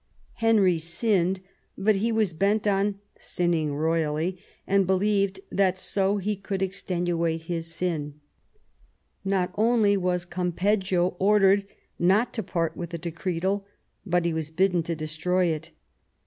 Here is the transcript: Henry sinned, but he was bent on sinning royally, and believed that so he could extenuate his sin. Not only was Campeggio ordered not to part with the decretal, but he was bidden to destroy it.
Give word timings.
Henry 0.37 0.79
sinned, 0.79 1.41
but 1.77 1.97
he 1.97 2.11
was 2.11 2.33
bent 2.33 2.65
on 2.65 2.99
sinning 3.19 3.75
royally, 3.75 4.39
and 4.65 4.87
believed 4.87 5.39
that 5.51 5.77
so 5.77 6.17
he 6.17 6.35
could 6.35 6.63
extenuate 6.63 7.43
his 7.43 7.67
sin. 7.71 8.19
Not 9.23 9.51
only 9.53 9.95
was 9.95 10.25
Campeggio 10.25 11.15
ordered 11.19 11.67
not 11.99 12.33
to 12.33 12.41
part 12.41 12.75
with 12.75 12.89
the 12.89 12.97
decretal, 12.97 13.67
but 14.03 14.25
he 14.25 14.33
was 14.33 14.49
bidden 14.49 14.81
to 14.81 14.95
destroy 14.95 15.45
it. 15.45 15.69